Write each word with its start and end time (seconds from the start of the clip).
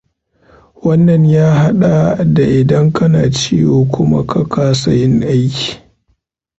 Wannan 0.83 1.25
ya 1.25 1.51
haɗa 1.53 2.15
da 2.33 2.43
idan 2.43 2.91
kana 2.93 3.31
ciwo 3.31 3.85
kuma 3.91 4.25
ka 4.27 4.43
kasa 4.49 4.91
yin 4.93 5.21
aiki. 5.23 5.71